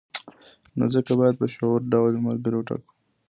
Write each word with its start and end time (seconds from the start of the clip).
نو 0.77 0.85
ځکه 0.93 1.11
باید 1.19 1.35
په 1.41 1.45
شعوري 1.53 1.85
ډول 1.93 2.13
ملګري 2.27 2.55
وټاکو. 2.57 2.89